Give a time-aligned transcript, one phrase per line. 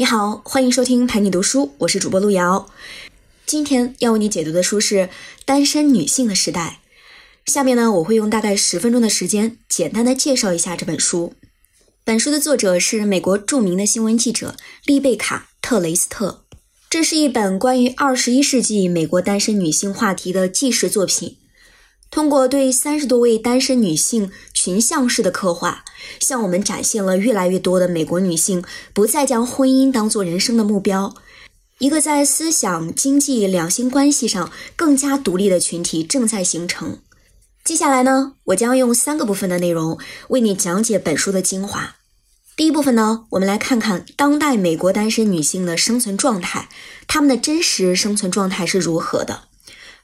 [0.00, 2.70] 你好，欢迎收听陪你读书，我是主播路遥。
[3.44, 4.94] 今天要为你解读的书是
[5.44, 6.80] 《单身女性的时代》。
[7.52, 11.34] 下面呢，我会用大概十分钟的时间，简单的介绍一下这本书。
[12.02, 16.46] 本书的作者是美国著名的新闻记者丽贝卡·特雷斯特。
[16.88, 21.36] 这是一本关于二十一世纪美国单身女性话题的纪实作品。
[22.10, 25.84] 通过对三十多位单身女性群像式的刻画，
[26.18, 31.14] 向我们展现了越来越多的美国女性不再将婚姻当做人生的目标，
[31.78, 36.98] 一个在思想、经济、两性关系上更加独立的群体正在形成。
[37.62, 39.96] 接下来呢，我将用三个部分的内容
[40.30, 41.94] 为你讲解本书的精华。
[42.56, 46.68] 第一部分呢，我们来看看当代美国单身女性的生存状态，
[47.06, 49.44] 她们的真实生存状态是如何的。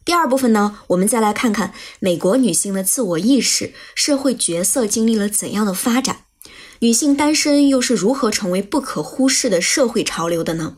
[0.07, 6.19] 第二部分呢，我们再来看看美国女性的自我意识、社会角色经历了怎样的发展，
[6.79, 10.77] 女性单身又是如何成为不可忽视的社会潮流的呢？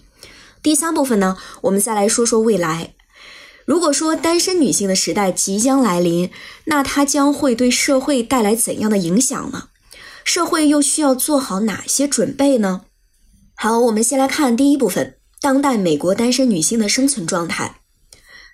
[0.63, 2.95] 第三部分呢，我们再来说说未来。
[3.67, 6.31] 如果说单身女性的时代即将来临，
[6.65, 9.69] 那它将会对社会带来怎样的影响呢？
[10.25, 12.87] 社会又需要做好哪些准备呢？
[13.55, 17.83] 好，我们先来看第一部分：当代美国单身女性的生存状态。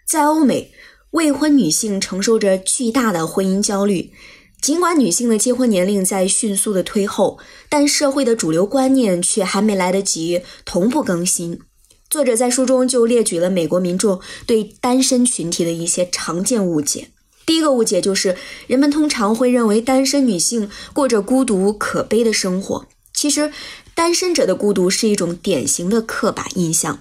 [0.06, 0.70] 在欧美，
[1.10, 4.12] 未婚女性承受着巨大的婚姻焦虑。
[4.60, 7.38] 尽管女性的结婚年龄在迅速的推后，
[7.68, 11.60] 但社会的主流观念却还没来得及同步更新。
[12.08, 17.08] 作者在书中就列举了美国民众对单身群体的一些常见误解。
[17.44, 22.86] 第一个误解就是，人们通常会认为单身女性过着孤独可悲的生活。
[23.12, 23.52] 其实，
[23.94, 27.00] 单身者的孤独是一种典型的刻板印象。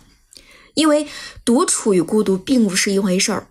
[0.74, 1.08] 因为
[1.46, 3.48] 独处与孤独并不是一回事儿，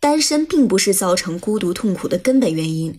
[0.00, 2.98] 单身并不是造成孤独痛苦的根本原因。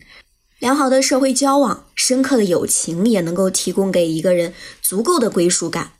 [0.60, 5.92] 良好的社会交往、深刻的友情也能够提供给一个人足够的归属感。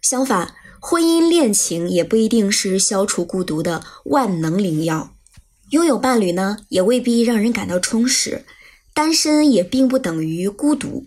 [0.00, 5.14] 相反，婚姻恋情也不一定是消除孤独的万能灵药。
[5.70, 8.44] 拥有伴侣呢，也未必让人感到充实。
[8.94, 11.06] 单身也并不等于孤独。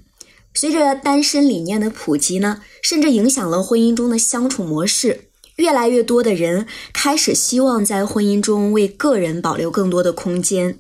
[0.54, 5.30] 随着单身理念的普及呢，甚至影响了婚姻中的相处模式。
[5.58, 10.78] 越来越多的人开始希望在婚姻中为个人保留更多的空间，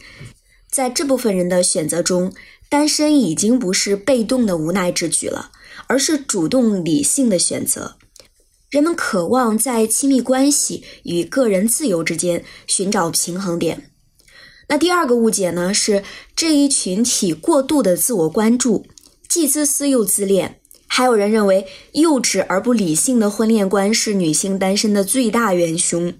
[0.69, 2.33] 在这部分人的选择中，
[2.67, 5.51] 单身已经不是被动的无奈之举了，
[5.87, 7.95] 而是主动理性的选择。
[8.69, 13.91] 人们渴望在亲密关系与个人自由之间寻找平衡点。
[14.67, 15.73] 那第二个误解呢？
[15.73, 16.03] 是
[16.35, 18.85] 这一群体过度的自我关注，
[19.29, 20.59] 既自私又自恋。
[20.87, 26.13] 还有人认为，幼稚而不理性的婚恋观是女性单身的最大元凶。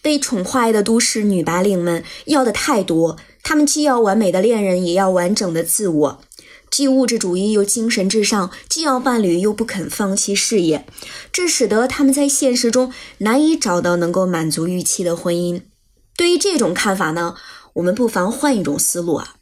[0.00, 6.20] 被宠坏的都市女白领们要的太多，她们既要完美的恋人，也要完整的自我；
[6.70, 10.86] 既物质主义又精神至上，既要伴侣又不肯放弃事业，
[11.32, 15.60] 这使得她们在现实中难以找到能够满足预期的婚姻。
[16.16, 17.34] 对于这种看法呢，
[17.74, 19.34] 我们不妨换一种思路啊。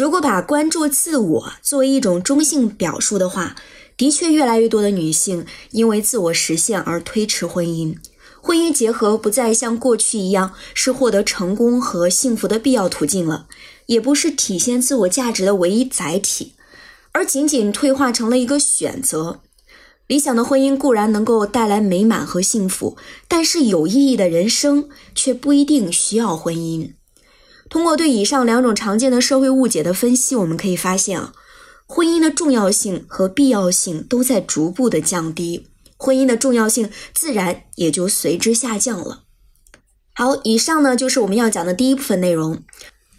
[0.00, 3.54] 如果把关注自我作为一种中性表述的话，
[3.98, 7.94] 的确，越来越多的女性因为自我实现而推迟婚姻。
[8.40, 13.46] 婚姻结合不再像过去一样是获得成功和幸福的必要途径了，
[13.84, 16.54] 也不是体现自我价值的唯一载体，
[17.12, 19.40] 而仅仅退化成了一个选择。
[20.06, 22.96] 理想的婚姻固然能够带来美满和幸福，
[23.28, 26.94] 但是有意义的人生却不一定需要婚姻。
[27.70, 31.32] 通过对以上两种常见的社会误解的分析，我们可以发现啊。
[31.86, 35.66] 婚姻的重要性和必要性都在逐步的降低，
[35.96, 39.24] 婚姻的重要性自然也就随之下降了。
[40.14, 42.62] 好，以上呢就是我们要讲的第一部分内容。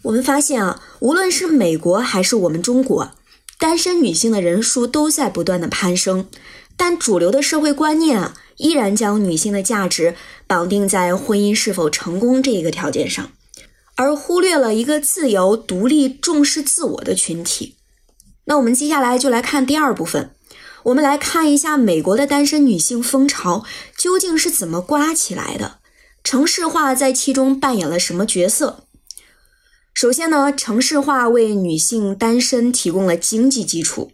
[0.02, 3.12] 我们发现啊，无论是美国还是我们中国，
[3.58, 6.26] 单身女性的人数都在不断的攀升，
[6.76, 10.14] 但主流的社会观念啊，依然将女性的价值
[10.46, 13.30] 绑定在婚姻是否成功这一个条件上，
[13.96, 17.76] 而忽略了一个自由、独立、重视自我的群体。
[18.44, 20.34] 那我们接下来就来看第二部分，
[20.84, 23.64] 我们来看一下美国的单身女性风潮
[23.96, 25.78] 究竟是怎么刮起来的，
[26.24, 28.86] 城市化在其中扮演了什么角色？
[29.94, 34.12] 首先呢，城市化为女性单身提供了经济基础。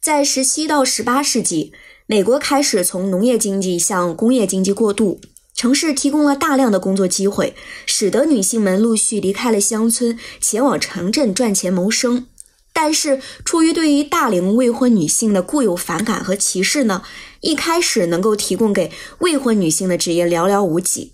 [0.00, 1.72] 在十七到十八世纪，
[2.06, 5.20] 美国开始从农业经济向工业经济过渡，
[5.62, 7.54] 城市提供了大量的工作机会，
[7.86, 12.26] 使得女性们陆续离开了乡村，前往城镇赚钱谋生。
[12.72, 17.04] 但是，出于对于大龄未婚女性的固有反感和歧视呢，
[17.42, 21.12] 一开始能够提供给未婚女性的职业寥寥无几，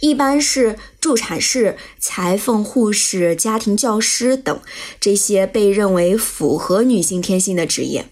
[0.00, 4.60] 一般是助产士、裁缝、护士、家庭教师等
[5.00, 8.10] 这些被认为符合女性天性的职业。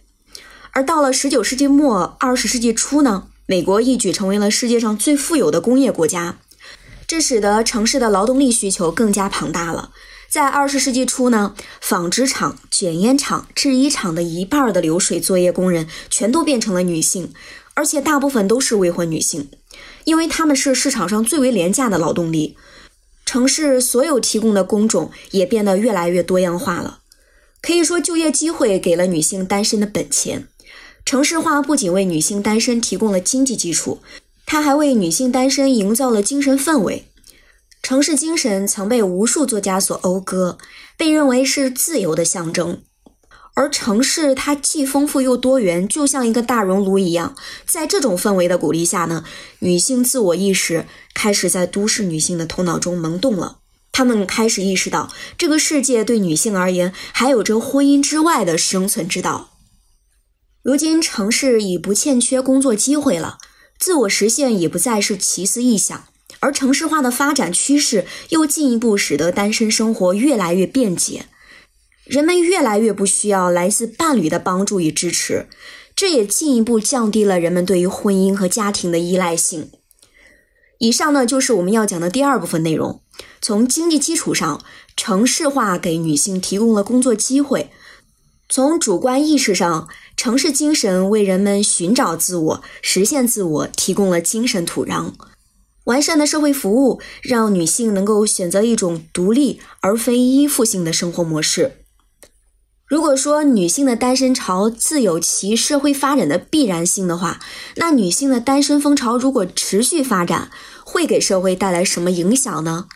[0.71, 6.39] 而到了十九世纪末、二十世纪初呢，美国一举成为了世界上最富有的工业国家，
[7.07, 9.91] 这使得城市的劳动力需求更加庞大了。
[10.29, 17.33] 在二十世纪初呢，纺织厂、卷烟厂、制衣厂的一半的流水作业工人全都变成了女性，
[17.73, 19.49] 而且大部分都是未婚女性，
[20.05, 22.55] 因为她们是市场上最为廉价的劳动力。
[23.25, 26.99] 城市所有提供的工种也变得越来越多样化了，
[27.63, 30.49] 可以说就业机会给了女性单身的本钱。
[31.09, 34.03] 城市化不仅为女性单身提供了经济基础，
[34.45, 37.07] 它还为女性单身营造了精神氛围。
[37.83, 40.59] 城市精神曾被无数作家所讴歌，
[40.99, 42.83] 被认为是自由的象征。
[43.55, 47.35] 而城市它既丰富又多元，就像一个大熔炉一样。
[47.65, 49.25] 在这种氛围的鼓励下呢，
[49.61, 50.85] 女性自我意识
[51.15, 53.61] 开始在都市女性的头脑中萌动了。
[53.93, 59.55] 她们开始意识到，这个世界对女性而言还有着婚姻之外的生存之道。
[60.69, 63.39] 如今，城市已不欠缺工作机会了，
[63.79, 66.05] 自我实现也不再是奇思异想。
[66.41, 71.25] 而城市化的发展趋势又进一步使得单身生活越来越便捷，
[72.05, 75.49] 人们越来越不需要来自伴侣的帮助与支持，
[75.97, 79.71] 这也进一步降低了人们对于婚姻和家庭的依赖性。
[80.81, 83.01] 以上呢就是我们要讲的第二部分内容。
[83.41, 84.63] 从经济基础上，
[84.95, 87.71] 城市化给女性提供了工作机会；
[88.51, 95.13] 从主观意识上，城市精神为人们寻找自我、实现自我提供了精神土壤。
[95.85, 101.85] 完善的社会服务让女性能够选择一种独立而非依附性的生活模式。
[102.87, 107.39] 如果说女性的单身潮自有其社会发展的必然性的话，
[107.77, 110.51] 那女性的单身风潮如果持续发展，
[110.85, 112.87] 会给社会带来什么影响呢？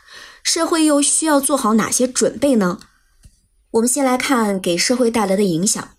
[0.42, 2.78] 社会又需要做好哪些准备呢？
[3.72, 5.90] 我们先来看给社会带来的影响。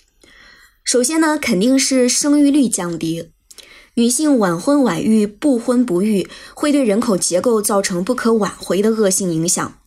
[0.84, 3.32] 首先呢，肯定是生育率降低。
[3.96, 9.80] 女性晚婚晚育、不婚不育，会对人口结构造成不可挽回的恶性影响。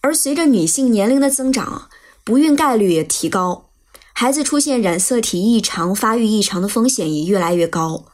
[0.00, 1.90] 而随着女性年龄的增长，
[2.24, 3.68] 不孕概率也提高，
[4.14, 8.06] 孩子出现染色体异常、发育异常的风险也越来越高。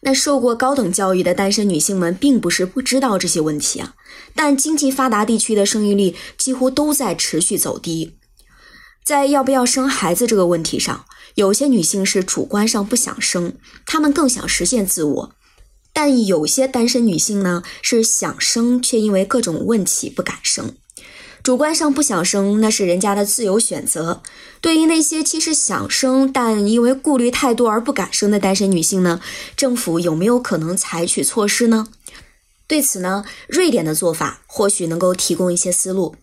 [0.00, 3.94] 那受过高等教育的单身女性们，并不是不知道这些问题啊，
[4.34, 8.16] 但经济发达地区的生育率几乎都在持续走低。
[9.08, 13.54] 在要不要生孩子这个问题上，有些女性是主观上不想生，
[13.86, 15.30] 她们更想实现自我；
[15.94, 20.74] 但有些单身女性呢，是想生，却因为各种问题不敢生。
[21.42, 24.20] 主观上不想生，那是人家的自由选择。
[24.60, 29.22] 对于那些其实想生，但因为顾虑太多而不敢生的单身女性呢，
[29.56, 31.88] 政府有没有可能采取措施呢？
[32.66, 36.16] 对此呢，瑞典的做法或许能够提供一些思路。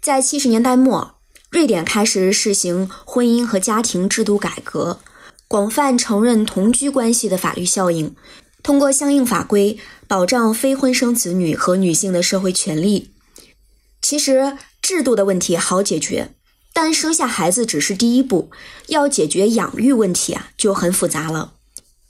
[0.00, 1.17] 在七十年代末。
[1.50, 5.00] 瑞典开始实行婚姻和家庭制度改革，
[5.48, 8.14] 广泛承认同居关系的法律效应，
[8.62, 13.12] 通过相应法规保障非婚生子女和女性的社会权利。
[14.02, 16.34] 其实制度的问题好解决，
[16.74, 18.50] 但生下孩子只是第一步，
[18.88, 21.54] 要解决养育问题啊就很复杂了。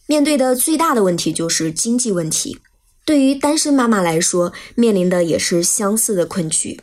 [0.06, 2.58] 面对的最大的问题就是经济问题，
[3.04, 6.80] 对于单身妈妈来说，面临的也是相似的困局。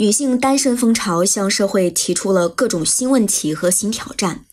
[0.00, 4.46] 女性单身风潮向社会提出了各种新问题和新挑战。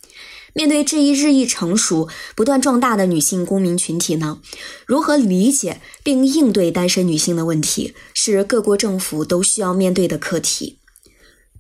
[0.54, 4.40] 面对这一日益成熟、不断壮大的女性公民群体呢？
[4.86, 10.80] 如何理解并应对单身女性的问题，是各国政府都需要面对的课题。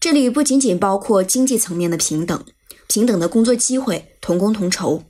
[0.01, 2.43] 这里不仅仅包括经济层面的平等、
[2.89, 5.03] 平等的工作机会、同工同酬，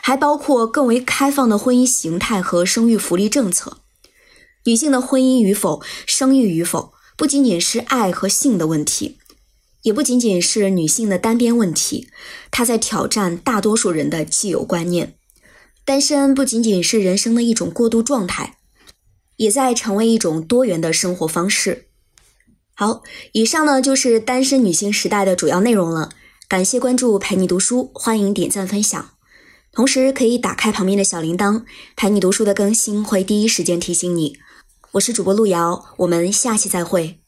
[0.00, 3.78] 还包括更为开放的婚姻形态和生育福利政策。
[4.64, 6.95] 女性的婚姻与否、生育与否。
[7.16, 9.16] 不仅仅是爱和性的问题，
[9.82, 12.08] 也不仅仅是女性的单边问题，
[12.50, 15.14] 它在挑战大多数人的既有观念。
[15.86, 18.58] 单身不仅仅是人生的一种过渡状态，
[19.36, 21.86] 也在成为一种多元的生活方式。
[22.74, 26.10] 好，以上呢就是单身女性时代的主要内容了。
[26.48, 29.10] 感谢关注陪你读书，欢迎点赞分享，
[29.72, 31.62] 同时可以打开旁边的小铃铛，
[31.96, 34.36] 陪你读书的更新会第一时间提醒你。
[34.96, 37.25] 我是主播路遥，我们下期再会。